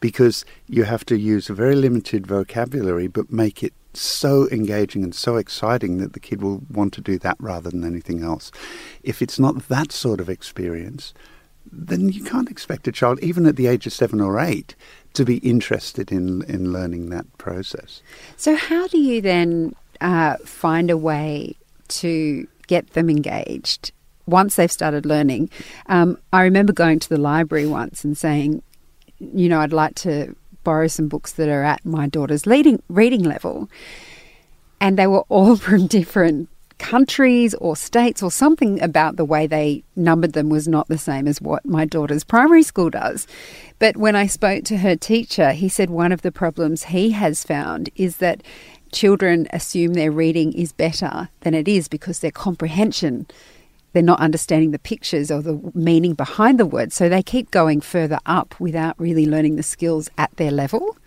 because 0.01 0.45
you 0.69 0.85
have 0.85 1.05
to 1.07 1.17
use 1.17 1.49
a 1.49 1.55
very 1.55 1.75
limited 1.75 2.27
vocabulary 2.27 3.07
but 3.07 3.33
make 3.33 3.63
it 3.63 3.73
so 4.01 4.49
engaging 4.51 5.03
and 5.03 5.15
so 5.15 5.37
exciting 5.37 5.99
that 5.99 6.13
the 6.13 6.21
kid 6.21 6.43
will 6.43 6.63
want 6.71 6.93
to 6.95 7.01
do 7.01 7.19
that 7.19 7.37
rather 7.39 7.71
than 7.71 7.85
anything 7.85 8.23
else. 8.23 8.51
If 9.03 9.23
it's 9.23 9.39
not 9.39 9.69
that 9.69 9.93
sort 9.93 10.21
of 10.21 10.29
experience, 10.29 11.15
then 11.71 12.09
you 12.09 12.23
can't 12.23 12.51
expect 12.51 12.87
a 12.89 12.93
child, 12.93 13.19
even 13.21 13.47
at 13.47 13.57
the 13.57 13.67
age 13.67 13.87
of 13.87 13.93
seven 13.93 14.21
or 14.21 14.39
eight, 14.39 14.75
to 15.15 15.25
be 15.25 15.39
interested 15.39 16.13
in 16.13 16.43
in 16.43 16.73
learning 16.73 17.11
that 17.11 17.27
process. 17.39 18.03
So, 18.37 18.55
how 18.57 18.87
do 18.89 18.99
you 18.99 19.21
then 19.21 19.75
uh, 20.01 20.37
find 20.45 20.91
a 20.91 20.97
way 20.97 21.57
to 21.89 22.47
get 22.67 22.91
them 22.91 23.09
engaged 23.09 23.93
once 24.27 24.57
they've 24.57 24.71
started 24.71 25.07
learning? 25.07 25.51
Um, 25.87 26.19
I 26.33 26.43
remember 26.43 26.73
going 26.73 26.99
to 27.01 27.09
the 27.09 27.19
library 27.19 27.67
once 27.67 28.05
and 28.05 28.17
saying, 28.17 28.63
you 29.19 29.49
know, 29.49 29.61
I'd 29.61 29.73
like 29.73 29.95
to 29.97 30.37
borrow 30.67 30.89
some 30.89 31.07
books 31.07 31.33
that 31.35 31.49
are 31.49 31.63
at 31.63 31.87
my 31.87 32.09
daughter's 32.09 32.45
leading, 32.45 32.83
reading 32.89 33.23
level. 33.23 33.71
And 34.81 34.99
they 34.99 35.07
were 35.07 35.25
all 35.29 35.55
from 35.67 35.87
different 35.87 36.49
countries 36.79 37.55
or 37.55 37.77
states 37.77 38.21
or 38.21 38.33
something 38.33 38.83
about 38.83 39.17
the 39.17 39.25
way 39.25 39.47
they 39.47 39.85
numbered 39.95 40.33
them 40.33 40.49
was 40.49 40.67
not 40.67 40.89
the 40.89 40.99
same 40.99 41.29
as 41.29 41.41
what 41.41 41.65
my 41.65 41.85
daughter's 41.85 42.25
primary 42.25 42.65
school 42.65 42.91
does. 42.91 43.29
But 43.79 43.97
when 43.97 44.17
I 44.17 44.27
spoke 44.27 44.65
to 44.65 44.79
her 44.79 44.97
teacher, 44.97 45.53
he 45.53 45.69
said 45.69 45.89
one 45.89 46.11
of 46.11 46.23
the 46.23 46.33
problems 46.33 46.85
he 46.85 47.13
has 47.13 47.45
found 47.45 47.89
is 47.95 48.17
that 48.17 48.43
children 48.91 49.47
assume 49.53 49.95
their 49.95 50.11
reading 50.11 50.53
is 50.53 50.73
better 50.73 51.29
than 51.43 51.55
it 51.55 51.69
is 51.69 51.87
because 51.87 52.19
their 52.19 52.33
comprehension 52.33 53.27
they're 53.97 54.03
not 54.03 54.21
understanding 54.21 54.73
the 54.73 54.79
pictures 54.79 55.31
or 55.31 55.41
the 55.41 55.59
meaning 55.73 56.13
behind 56.13 56.61
the 56.61 56.67
words. 56.67 56.95
So 56.95 57.09
they 57.09 57.23
keep 57.23 57.51
going 57.51 57.81
further 57.81 58.19
up 58.27 58.55
without 58.61 58.95
really 59.01 59.25
learning 59.25 59.57
the 59.57 59.63
skills 59.63 60.11
at 60.19 60.31
their 60.37 60.51
level. 60.51 60.99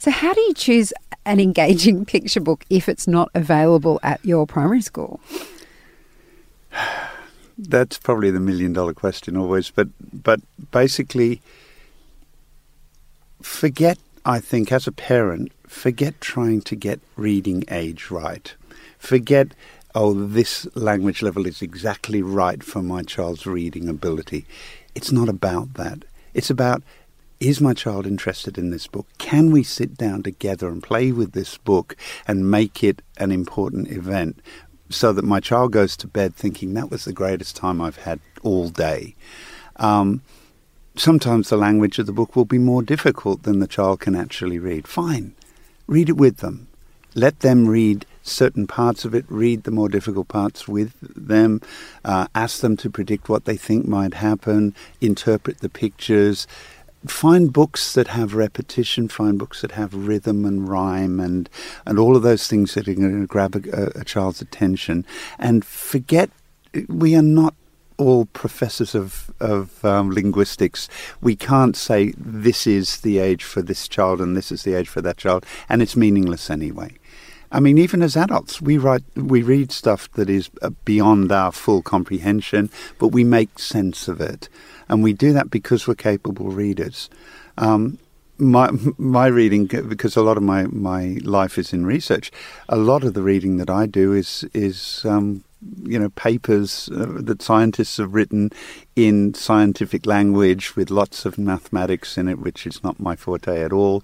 So, 0.00 0.10
how 0.10 0.34
do 0.34 0.40
you 0.40 0.52
choose 0.52 0.92
an 1.24 1.38
engaging 1.38 2.04
picture 2.14 2.40
book 2.40 2.64
if 2.68 2.88
it's 2.88 3.06
not 3.06 3.30
available 3.36 4.00
at 4.02 4.24
your 4.24 4.44
primary 4.44 4.80
school? 4.80 5.20
That's 7.56 7.96
probably 7.98 8.32
the 8.32 8.40
million 8.40 8.72
dollar 8.72 8.92
question 8.92 9.36
always. 9.36 9.70
But, 9.70 9.86
but 10.12 10.40
basically, 10.72 11.40
forget, 13.40 13.98
I 14.24 14.40
think, 14.40 14.72
as 14.72 14.88
a 14.88 14.92
parent, 14.92 15.52
forget 15.68 16.20
trying 16.20 16.62
to 16.62 16.74
get 16.74 16.98
reading 17.14 17.62
age 17.70 18.10
right. 18.10 18.52
Forget 18.98 19.54
oh, 19.94 20.14
this 20.14 20.66
language 20.74 21.22
level 21.22 21.46
is 21.46 21.62
exactly 21.62 22.22
right 22.22 22.62
for 22.62 22.82
my 22.82 23.02
child's 23.02 23.46
reading 23.46 23.88
ability. 23.88 24.46
It's 24.94 25.12
not 25.12 25.28
about 25.28 25.74
that. 25.74 26.04
It's 26.34 26.50
about 26.50 26.82
is 27.40 27.60
my 27.60 27.74
child 27.74 28.06
interested 28.06 28.56
in 28.56 28.70
this 28.70 28.86
book? 28.86 29.06
Can 29.18 29.50
we 29.50 29.64
sit 29.64 29.96
down 29.96 30.22
together 30.22 30.68
and 30.68 30.80
play 30.80 31.10
with 31.10 31.32
this 31.32 31.58
book 31.58 31.96
and 32.28 32.48
make 32.48 32.84
it 32.84 33.02
an 33.18 33.32
important 33.32 33.90
event 33.90 34.40
so 34.90 35.12
that 35.12 35.24
my 35.24 35.40
child 35.40 35.72
goes 35.72 35.96
to 35.96 36.06
bed 36.06 36.36
thinking 36.36 36.74
that 36.74 36.88
was 36.88 37.04
the 37.04 37.12
greatest 37.12 37.56
time 37.56 37.80
I've 37.80 37.96
had 37.96 38.20
all 38.42 38.68
day? 38.68 39.16
Um, 39.76 40.22
sometimes 40.94 41.48
the 41.48 41.56
language 41.56 41.98
of 41.98 42.06
the 42.06 42.12
book 42.12 42.36
will 42.36 42.44
be 42.44 42.58
more 42.58 42.82
difficult 42.82 43.42
than 43.42 43.58
the 43.58 43.66
child 43.66 43.98
can 43.98 44.14
actually 44.14 44.60
read. 44.60 44.86
Fine, 44.86 45.34
read 45.88 46.08
it 46.08 46.16
with 46.16 46.36
them. 46.36 46.68
Let 47.16 47.40
them 47.40 47.66
read 47.66 48.06
certain 48.22 48.66
parts 48.66 49.04
of 49.04 49.14
it, 49.14 49.24
read 49.28 49.64
the 49.64 49.70
more 49.70 49.88
difficult 49.88 50.28
parts 50.28 50.68
with 50.68 50.94
them, 51.00 51.60
uh, 52.04 52.26
ask 52.34 52.60
them 52.60 52.76
to 52.78 52.90
predict 52.90 53.28
what 53.28 53.44
they 53.44 53.56
think 53.56 53.86
might 53.86 54.14
happen, 54.14 54.74
interpret 55.00 55.58
the 55.58 55.68
pictures. 55.68 56.46
Find 57.06 57.52
books 57.52 57.94
that 57.94 58.08
have 58.08 58.34
repetition, 58.34 59.08
find 59.08 59.38
books 59.38 59.62
that 59.62 59.72
have 59.72 59.92
rhythm 59.92 60.44
and 60.44 60.68
rhyme 60.68 61.18
and, 61.18 61.50
and 61.84 61.98
all 61.98 62.16
of 62.16 62.22
those 62.22 62.46
things 62.46 62.74
that 62.74 62.86
are 62.86 62.94
going 62.94 63.20
to 63.20 63.26
grab 63.26 63.56
a, 63.56 64.00
a 64.00 64.04
child's 64.04 64.40
attention. 64.40 65.04
And 65.38 65.64
forget, 65.64 66.30
we 66.88 67.16
are 67.16 67.22
not 67.22 67.54
all 67.98 68.26
professors 68.26 68.94
of 68.94 69.32
of 69.40 69.84
um, 69.84 70.10
linguistics, 70.10 70.88
we 71.20 71.36
can't 71.36 71.76
say 71.76 72.12
this 72.16 72.66
is 72.66 73.00
the 73.00 73.18
age 73.18 73.44
for 73.44 73.62
this 73.62 73.86
child 73.86 74.20
and 74.20 74.36
this 74.36 74.50
is 74.50 74.62
the 74.64 74.74
age 74.74 74.88
for 74.88 75.00
that 75.02 75.16
child, 75.16 75.46
and 75.68 75.82
it's 75.82 75.96
meaningless 75.96 76.50
anyway. 76.50 76.96
I 77.52 77.60
mean, 77.60 77.76
even 77.76 78.02
as 78.02 78.16
adults, 78.16 78.62
we 78.62 78.78
write, 78.78 79.04
we 79.14 79.42
read 79.42 79.70
stuff 79.72 80.10
that 80.12 80.30
is 80.30 80.48
uh, 80.62 80.70
beyond 80.86 81.30
our 81.30 81.52
full 81.52 81.82
comprehension, 81.82 82.70
but 82.98 83.08
we 83.08 83.24
make 83.24 83.58
sense 83.58 84.08
of 84.08 84.20
it, 84.22 84.48
and 84.88 85.02
we 85.02 85.12
do 85.12 85.34
that 85.34 85.50
because 85.50 85.86
we're 85.86 85.94
capable 85.94 86.48
readers. 86.48 87.10
Um, 87.58 87.98
my 88.38 88.70
my 88.98 89.26
reading, 89.26 89.66
because 89.66 90.16
a 90.16 90.22
lot 90.22 90.38
of 90.38 90.42
my, 90.42 90.64
my 90.64 91.18
life 91.22 91.58
is 91.58 91.74
in 91.74 91.84
research, 91.84 92.32
a 92.70 92.76
lot 92.76 93.04
of 93.04 93.12
the 93.12 93.22
reading 93.22 93.58
that 93.58 93.68
I 93.68 93.84
do 93.84 94.14
is 94.14 94.44
is 94.54 95.04
um, 95.04 95.44
you 95.82 95.98
know 95.98 96.08
papers 96.10 96.88
uh, 96.94 97.18
that 97.20 97.42
scientists 97.42 97.98
have 97.98 98.14
written 98.14 98.50
in 98.96 99.34
scientific 99.34 100.06
language 100.06 100.74
with 100.74 100.90
lots 100.90 101.26
of 101.26 101.36
mathematics 101.36 102.16
in 102.16 102.28
it, 102.28 102.38
which 102.38 102.66
is 102.66 102.82
not 102.82 102.98
my 102.98 103.14
forte 103.14 103.62
at 103.62 103.72
all. 103.72 104.02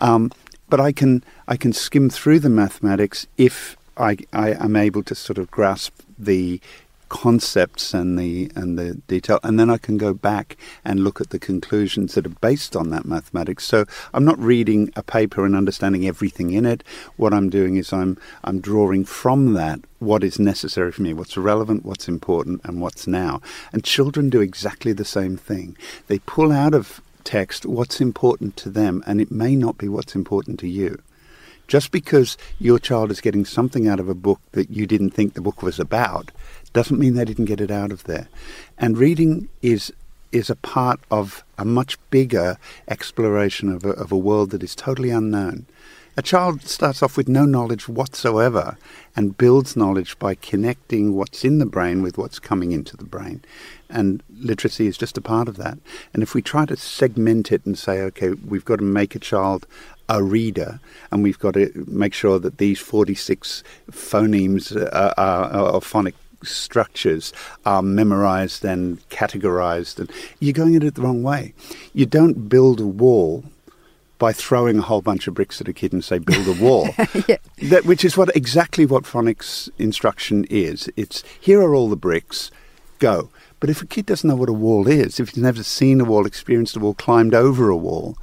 Um, 0.00 0.32
but 0.68 0.80
I 0.80 0.92
can 0.92 1.24
I 1.46 1.56
can 1.56 1.72
skim 1.72 2.10
through 2.10 2.40
the 2.40 2.50
mathematics 2.50 3.26
if 3.36 3.76
I, 3.96 4.16
I 4.32 4.52
am 4.52 4.76
able 4.76 5.02
to 5.04 5.14
sort 5.14 5.38
of 5.38 5.50
grasp 5.50 5.92
the 6.18 6.60
concepts 7.08 7.94
and 7.94 8.18
the 8.18 8.50
and 8.54 8.78
the 8.78 8.94
detail 9.06 9.40
and 9.42 9.58
then 9.58 9.70
I 9.70 9.78
can 9.78 9.96
go 9.96 10.12
back 10.12 10.58
and 10.84 11.00
look 11.00 11.22
at 11.22 11.30
the 11.30 11.38
conclusions 11.38 12.14
that 12.14 12.26
are 12.26 12.40
based 12.40 12.76
on 12.76 12.90
that 12.90 13.06
mathematics. 13.06 13.64
So 13.64 13.86
I'm 14.12 14.26
not 14.26 14.38
reading 14.38 14.92
a 14.94 15.02
paper 15.02 15.46
and 15.46 15.56
understanding 15.56 16.06
everything 16.06 16.52
in 16.52 16.66
it. 16.66 16.84
What 17.16 17.32
I'm 17.32 17.48
doing 17.48 17.76
is 17.76 17.92
I'm 17.92 18.18
I'm 18.44 18.60
drawing 18.60 19.04
from 19.04 19.54
that 19.54 19.80
what 20.00 20.22
is 20.22 20.38
necessary 20.38 20.92
for 20.92 21.02
me 21.02 21.12
what's 21.14 21.36
relevant 21.36 21.84
what's 21.84 22.08
important 22.08 22.60
and 22.64 22.80
what's 22.80 23.06
now. 23.06 23.40
And 23.72 23.82
children 23.82 24.28
do 24.28 24.40
exactly 24.40 24.92
the 24.92 25.04
same 25.04 25.36
thing. 25.36 25.76
They 26.08 26.18
pull 26.20 26.52
out 26.52 26.74
of 26.74 27.00
text 27.24 27.66
what's 27.66 28.00
important 28.00 28.56
to 28.58 28.70
them, 28.70 29.02
and 29.06 29.20
it 29.20 29.30
may 29.30 29.54
not 29.54 29.78
be 29.78 29.88
what's 29.88 30.14
important 30.14 30.58
to 30.60 30.68
you. 30.68 31.00
Just 31.66 31.90
because 31.90 32.38
your 32.58 32.78
child 32.78 33.10
is 33.10 33.20
getting 33.20 33.44
something 33.44 33.86
out 33.86 34.00
of 34.00 34.08
a 34.08 34.14
book 34.14 34.40
that 34.52 34.70
you 34.70 34.86
didn't 34.86 35.10
think 35.10 35.34
the 35.34 35.42
book 35.42 35.62
was 35.62 35.78
about 35.78 36.30
doesn't 36.72 36.98
mean 36.98 37.14
they 37.14 37.24
didn't 37.24 37.44
get 37.44 37.60
it 37.60 37.70
out 37.70 37.92
of 37.92 38.04
there. 38.04 38.28
And 38.78 38.96
reading 38.96 39.48
is 39.62 39.92
is 40.30 40.50
a 40.50 40.56
part 40.56 41.00
of 41.10 41.42
a 41.56 41.64
much 41.64 41.98
bigger 42.10 42.58
exploration 42.88 43.70
of 43.72 43.84
a, 43.84 43.90
of 43.90 44.12
a 44.12 44.16
world 44.16 44.50
that 44.50 44.62
is 44.62 44.74
totally 44.74 45.10
unknown. 45.10 45.64
A 46.18 46.22
child 46.22 46.62
starts 46.62 47.00
off 47.00 47.16
with 47.16 47.28
no 47.28 47.44
knowledge 47.44 47.88
whatsoever 47.88 48.76
and 49.14 49.38
builds 49.38 49.76
knowledge 49.76 50.18
by 50.18 50.34
connecting 50.34 51.14
what's 51.14 51.44
in 51.44 51.58
the 51.58 51.64
brain 51.64 52.02
with 52.02 52.18
what's 52.18 52.40
coming 52.40 52.72
into 52.72 52.96
the 52.96 53.04
brain. 53.04 53.40
And 53.88 54.24
literacy 54.36 54.88
is 54.88 54.98
just 54.98 55.16
a 55.16 55.20
part 55.20 55.46
of 55.46 55.58
that. 55.58 55.78
And 56.12 56.24
if 56.24 56.34
we 56.34 56.42
try 56.42 56.66
to 56.66 56.76
segment 56.76 57.52
it 57.52 57.64
and 57.64 57.78
say, 57.78 58.00
okay, 58.00 58.30
we've 58.30 58.64
got 58.64 58.80
to 58.80 58.84
make 58.84 59.14
a 59.14 59.20
child 59.20 59.64
a 60.08 60.20
reader, 60.20 60.80
and 61.12 61.22
we've 61.22 61.38
got 61.38 61.54
to 61.54 61.84
make 61.86 62.14
sure 62.14 62.40
that 62.40 62.58
these 62.58 62.80
46 62.80 63.62
phonemes 63.92 64.76
uh, 64.76 65.12
are, 65.16 65.44
are, 65.44 65.74
are 65.74 65.80
phonic 65.80 66.16
structures 66.42 67.32
are 67.64 67.82
memorized 67.82 68.64
and 68.64 69.08
categorized, 69.08 70.00
and 70.00 70.10
you're 70.40 70.52
going 70.52 70.74
at 70.74 70.82
it 70.82 70.96
the 70.96 71.02
wrong 71.02 71.22
way. 71.22 71.54
You 71.94 72.06
don't 72.06 72.48
build 72.48 72.80
a 72.80 72.86
wall 72.88 73.44
by 74.18 74.32
throwing 74.32 74.78
a 74.78 74.82
whole 74.82 75.02
bunch 75.02 75.26
of 75.26 75.34
bricks 75.34 75.60
at 75.60 75.68
a 75.68 75.72
kid 75.72 75.92
and 75.92 76.04
say 76.04 76.18
build 76.18 76.46
a 76.46 76.62
wall. 76.62 76.88
Yeah. 77.26 77.36
that, 77.70 77.84
which 77.84 78.04
is 78.04 78.16
what 78.16 78.34
exactly 78.36 78.86
what 78.86 79.04
phonics 79.04 79.68
instruction 79.78 80.44
is. 80.48 80.88
It's 80.96 81.22
here 81.40 81.60
are 81.60 81.74
all 81.74 81.88
the 81.88 81.96
bricks 81.96 82.50
go. 82.98 83.30
But 83.60 83.70
if 83.70 83.82
a 83.82 83.86
kid 83.86 84.06
doesn't 84.06 84.28
know 84.28 84.36
what 84.36 84.48
a 84.48 84.52
wall 84.52 84.86
is 84.86 85.18
if 85.18 85.30
he's 85.30 85.42
never 85.42 85.62
seen 85.62 86.00
a 86.00 86.04
wall 86.04 86.26
experienced 86.26 86.76
a 86.76 86.80
wall 86.80 86.94
climbed 86.94 87.34
over 87.34 87.68
a 87.68 87.76
wall 87.76 88.16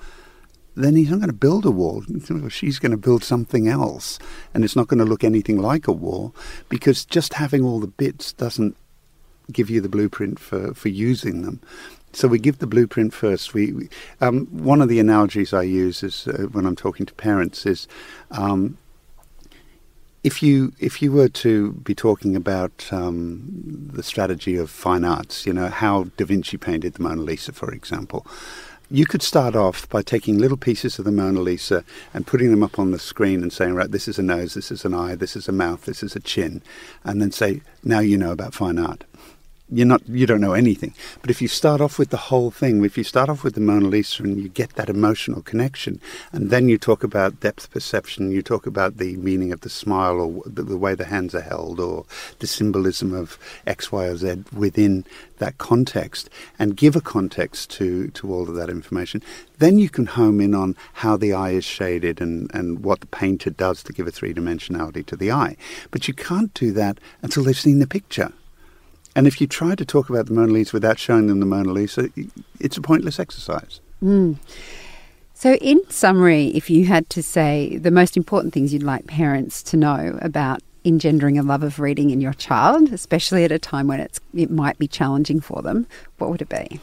then 0.75 0.95
he's 0.95 1.09
not 1.09 1.19
going 1.19 1.29
to 1.29 1.33
build 1.33 1.65
a 1.65 1.71
wall. 1.71 2.03
She's 2.49 2.79
going 2.79 2.91
to 2.91 2.97
build 2.97 3.23
something 3.23 3.67
else. 3.67 4.19
And 4.53 4.63
it's 4.63 4.75
not 4.75 4.87
going 4.87 4.99
to 4.99 5.05
look 5.05 5.23
anything 5.23 5.57
like 5.57 5.87
a 5.87 5.93
wall 5.93 6.35
because 6.69 7.05
just 7.05 7.35
having 7.35 7.63
all 7.63 7.79
the 7.79 7.87
bits 7.87 8.33
doesn't 8.33 8.75
give 9.51 9.69
you 9.69 9.79
the 9.79 9.89
blueprint 9.89 10.39
for, 10.39 10.73
for 10.73 10.89
using 10.89 11.43
them 11.43 11.61
so 12.15 12.27
we 12.27 12.39
give 12.39 12.59
the 12.59 12.67
blueprint 12.67 13.13
first. 13.13 13.53
We, 13.53 13.73
we 13.73 13.89
um, 14.21 14.45
one 14.47 14.81
of 14.81 14.89
the 14.89 14.99
analogies 14.99 15.53
I 15.53 15.63
use 15.63 16.01
is 16.01 16.27
uh, 16.27 16.47
when 16.51 16.65
I'm 16.65 16.75
talking 16.75 17.05
to 17.05 17.13
parents 17.13 17.65
is 17.65 17.87
um, 18.31 18.77
if 20.23 20.41
you 20.41 20.73
if 20.79 21.01
you 21.01 21.11
were 21.11 21.29
to 21.29 21.73
be 21.73 21.93
talking 21.93 22.35
about 22.35 22.87
um, 22.91 23.43
the 23.93 24.01
strategy 24.01 24.55
of 24.55 24.69
fine 24.69 25.03
arts, 25.03 25.45
you 25.45 25.53
know 25.53 25.67
how 25.67 26.05
Da 26.17 26.25
Vinci 26.25 26.57
painted 26.57 26.93
the 26.93 27.03
Mona 27.03 27.21
Lisa, 27.21 27.51
for 27.51 27.71
example. 27.71 28.25
You 28.89 29.07
could 29.07 29.23
start 29.23 29.55
off 29.55 29.89
by 29.89 30.03
taking 30.03 30.37
little 30.37 30.57
pieces 30.57 30.99
of 30.99 31.05
the 31.05 31.11
Mona 31.11 31.41
Lisa 31.41 31.83
and 32.13 32.27
putting 32.27 32.51
them 32.51 32.61
up 32.61 32.77
on 32.77 32.91
the 32.91 32.99
screen 32.99 33.41
and 33.41 33.51
saying, 33.51 33.73
right, 33.73 33.89
this 33.89 34.07
is 34.07 34.19
a 34.19 34.23
nose, 34.23 34.53
this 34.53 34.69
is 34.69 34.85
an 34.85 34.93
eye, 34.93 35.15
this 35.15 35.35
is 35.35 35.47
a 35.47 35.51
mouth, 35.51 35.85
this 35.85 36.03
is 36.03 36.15
a 36.15 36.19
chin, 36.19 36.61
and 37.03 37.19
then 37.19 37.31
say, 37.31 37.61
now 37.83 37.99
you 37.99 38.15
know 38.15 38.31
about 38.31 38.53
fine 38.53 38.77
art 38.77 39.03
you're 39.69 39.87
not 39.87 40.07
you 40.07 40.27
don't 40.27 40.41
know 40.41 40.53
anything. 40.53 40.93
But 41.21 41.31
if 41.31 41.41
you 41.41 41.47
start 41.47 41.81
off 41.81 41.97
with 41.97 42.11
the 42.11 42.17
whole 42.17 42.51
thing, 42.51 42.83
if 42.85 42.97
you 42.97 43.03
start 43.03 43.29
off 43.29 43.43
with 43.43 43.55
the 43.55 43.61
Mona 43.61 43.87
Lisa 43.87 44.23
and 44.23 44.37
you 44.37 44.47
get 44.47 44.75
that 44.75 44.89
emotional 44.89 45.41
connection, 45.41 45.99
and 46.31 46.51
then 46.51 46.69
you 46.69 46.77
talk 46.77 47.03
about 47.03 47.39
depth 47.39 47.71
perception, 47.71 48.31
you 48.31 48.43
talk 48.43 48.67
about 48.67 48.97
the 48.97 49.15
meaning 49.17 49.51
of 49.51 49.61
the 49.61 49.69
smile 49.69 50.19
or 50.19 50.43
the, 50.45 50.61
the 50.61 50.77
way 50.77 50.93
the 50.93 51.05
hands 51.05 51.33
are 51.33 51.41
held, 51.41 51.79
or 51.79 52.05
the 52.39 52.47
symbolism 52.47 53.13
of 53.13 53.39
X, 53.65 53.91
Y, 53.91 54.05
or 54.05 54.15
Z 54.15 54.43
within 54.53 55.03
that 55.39 55.57
context, 55.57 56.29
and 56.59 56.77
give 56.77 56.95
a 56.95 57.01
context 57.01 57.71
to 57.71 58.09
to 58.09 58.31
all 58.31 58.47
of 58.47 58.55
that 58.55 58.69
information, 58.69 59.23
then 59.57 59.79
you 59.79 59.89
can 59.89 60.05
home 60.05 60.39
in 60.39 60.53
on 60.53 60.75
how 60.93 61.17
the 61.17 61.33
eye 61.33 61.51
is 61.51 61.65
shaded 61.65 62.21
and 62.21 62.51
and 62.53 62.83
what 62.83 62.99
the 62.99 63.07
painter 63.07 63.49
does 63.49 63.81
to 63.81 63.93
give 63.93 64.05
a 64.05 64.11
three 64.11 64.33
dimensionality 64.33 65.03
to 65.07 65.15
the 65.15 65.31
eye. 65.31 65.57
But 65.89 66.07
you 66.07 66.13
can't 66.13 66.53
do 66.53 66.71
that 66.73 66.99
until 67.23 67.43
they've 67.43 67.57
seen 67.57 67.79
the 67.79 67.87
picture. 67.87 68.31
And 69.15 69.27
if 69.27 69.39
you 69.39 69.47
try 69.47 69.75
to 69.75 69.85
talk 69.85 70.09
about 70.09 70.25
the 70.25 70.33
Mona 70.33 70.51
Lisa 70.51 70.75
without 70.75 70.99
showing 70.99 71.27
them 71.27 71.39
the 71.39 71.45
Mona 71.45 71.71
Lisa, 71.71 72.09
it's 72.59 72.75
a 72.75 72.81
pointless 72.81 73.19
exercise. 73.19 73.79
Mm. 74.03 74.37
So, 75.33 75.55
in 75.55 75.81
summary, 75.89 76.47
if 76.47 76.69
you 76.69 76.85
had 76.85 77.09
to 77.11 77.23
say 77.23 77.77
the 77.77 77.91
most 77.91 78.17
important 78.17 78.53
things 78.53 78.73
you'd 78.73 78.83
like 78.83 79.07
parents 79.07 79.63
to 79.63 79.77
know 79.77 80.17
about 80.21 80.61
engendering 80.83 81.37
a 81.37 81.43
love 81.43 81.63
of 81.63 81.79
reading 81.79 82.09
in 82.09 82.21
your 82.21 82.33
child, 82.33 82.91
especially 82.91 83.43
at 83.43 83.51
a 83.51 83.59
time 83.59 83.87
when 83.87 83.99
it's 83.99 84.19
it 84.33 84.51
might 84.51 84.77
be 84.77 84.87
challenging 84.87 85.39
for 85.39 85.61
them, 85.61 85.87
what 86.17 86.29
would 86.29 86.41
it 86.41 86.49
be? 86.49 86.79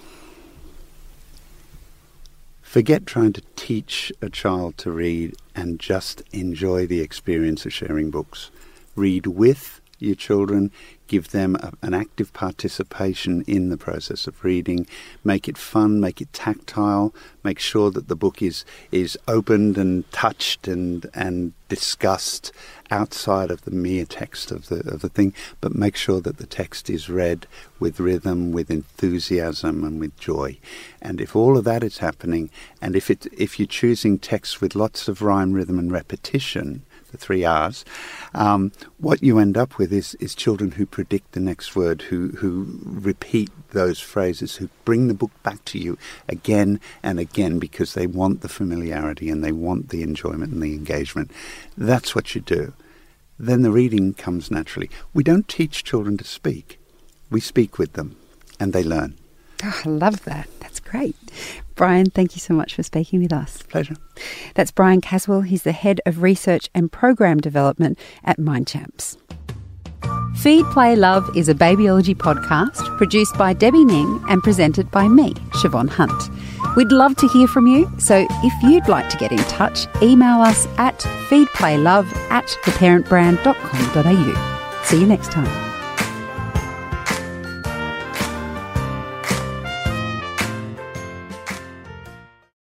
Forget 2.63 3.05
trying 3.05 3.35
to 3.35 3.43
teach 3.55 4.11
a 4.23 4.31
child 4.31 4.79
to 4.79 4.91
read 4.91 5.35
and 5.55 5.79
just 5.79 6.23
enjoy 6.33 6.87
the 6.87 7.01
experience 7.01 7.67
of 7.67 7.73
sharing 7.73 8.11
books. 8.11 8.51
Read 8.97 9.27
with 9.27 9.82
your 10.03 10.15
children, 10.15 10.71
give 11.13 11.31
them 11.31 11.57
a, 11.57 11.73
an 11.83 11.93
active 11.93 12.33
participation 12.33 13.43
in 13.47 13.69
the 13.69 13.77
process 13.77 14.27
of 14.27 14.43
reading, 14.43 14.87
make 15.23 15.47
it 15.47 15.59
fun, 15.59 16.01
make 16.01 16.21
it 16.21 16.33
tactile, 16.33 17.15
make 17.45 17.59
sure 17.59 17.91
that 17.91 18.09
the 18.09 18.17
book 18.17 18.41
is 18.41 18.65
is 18.91 19.19
opened 19.29 19.77
and 19.77 20.11
touched 20.11 20.67
and 20.67 21.09
and 21.13 21.53
discussed 21.69 22.53
outside 22.91 23.51
of 23.51 23.63
the 23.63 23.71
mere 23.71 24.05
text 24.07 24.51
of 24.51 24.69
the 24.69 24.81
of 24.91 25.01
the 25.03 25.09
thing, 25.09 25.35
but 25.61 25.75
make 25.75 25.97
sure 25.97 26.21
that 26.21 26.39
the 26.39 26.47
text 26.47 26.89
is 26.89 27.09
read 27.09 27.47
with 27.79 28.01
rhythm, 28.01 28.53
with 28.53 28.71
enthusiasm, 28.71 29.85
and 29.85 30.01
with 30.01 30.19
joy. 30.19 30.57
And 31.01 31.21
if 31.21 31.37
all 31.37 31.59
of 31.59 31.65
that 31.65 31.85
is 31.85 31.99
happening, 31.99 32.49
and 32.81 32.97
if 32.97 33.11
it 33.11 33.27
if 33.37 33.59
you're 33.59 33.67
choosing 33.67 34.19
texts 34.19 34.61
with 34.61 34.75
lots 34.75 35.09
of 35.09 35.21
rhyme, 35.21 35.53
rhythm, 35.53 35.79
and 35.79 35.93
repetition, 35.93 36.83
the 37.13 37.19
three 37.19 37.45
R's, 37.45 37.85
um, 38.35 38.73
what 38.99 39.23
you 39.23 39.39
end 39.39 39.57
up 39.57 39.79
with 39.79 39.93
is, 39.93 40.15
is 40.15 40.35
children 40.35 40.73
who 40.73 40.87
predict 40.87 41.33
the 41.33 41.41
next 41.41 41.77
word, 41.77 42.03
who, 42.03 42.29
who 42.31 42.79
repeat 42.85 43.51
those 43.71 44.01
phrases, 44.01 44.57
who 44.57 44.69
bring 44.85 45.09
the 45.09 45.15
book 45.15 45.31
back 45.43 45.65
to 45.67 45.79
you 45.79 45.97
again 46.29 46.81
and 47.03 47.21
again 47.21 47.59
because 47.59 47.95
they 47.95 48.07
want 48.07 48.41
the 48.41 48.49
familiarity 48.49 49.31
and 49.31 49.45
they 49.45 49.53
want 49.53 49.91
the 49.91 50.03
enjoyment 50.03 50.53
and 50.53 50.63
the 50.63 50.75
engagement. 50.75 51.31
That's 51.77 52.15
what 52.15 52.35
you 52.35 52.41
do. 52.41 52.73
Then 53.39 53.63
the 53.63 53.71
reading 53.73 54.15
comes 54.15 54.51
naturally. 54.51 54.91
We 55.15 55.23
don't 55.23 55.49
teach 55.49 55.85
children 55.85 56.17
to 56.19 56.25
speak, 56.25 56.79
we 57.31 57.41
speak 57.41 57.79
with 57.79 57.95
them 57.95 58.17
and 58.59 58.73
they 58.73 58.85
learn. 58.85 59.17
Oh, 59.65 59.81
I 59.85 59.89
love 59.89 60.25
that. 60.25 60.49
That's 60.61 60.81
great. 60.81 61.17
Brian, 61.75 62.11
thank 62.11 62.35
you 62.35 62.41
so 62.41 62.55
much 62.55 62.75
for 62.75 62.83
speaking 62.83 63.23
with 63.23 63.33
us. 63.33 63.63
Pleasure. 63.63 63.97
That's 64.55 64.71
Brian 64.71 65.01
Caswell. 65.01 65.43
He's 65.43 65.63
the 65.63 65.73
Head 65.73 66.01
of 66.07 66.23
Research 66.23 66.69
and 66.75 66.93
Program 66.93 67.39
Development 67.39 67.99
at 68.25 68.39
MindChamps. 68.39 69.17
Feed, 70.37 70.65
Play, 70.67 70.97
Love 70.97 71.29
is 71.37 71.49
a 71.49 71.55
babyology 71.55 72.17
podcast 72.17 72.97
produced 72.97 73.37
by 73.39 73.53
Debbie 73.53 73.85
Ning 73.85 74.21
and 74.29 74.43
presented 74.43 74.91
by 74.91 75.07
me, 75.07 75.35
Siobhan 75.55 75.89
Hunt. 75.89 76.31
We'd 76.77 76.91
love 76.91 77.15
to 77.17 77.29
hear 77.29 77.47
from 77.47 77.67
you, 77.67 77.91
so 77.99 78.27
if 78.31 78.63
you'd 78.63 78.89
like 78.89 79.09
to 79.11 79.17
get 79.19 79.31
in 79.31 79.39
touch, 79.39 79.87
email 80.03 80.41
us 80.41 80.67
at 80.79 80.99
feedplaylove 81.29 82.11
at 82.31 82.47
theparentbrand.com.au. 82.65 84.83
See 84.85 85.01
you 85.01 85.07
next 85.07 85.31
time. 85.31 85.72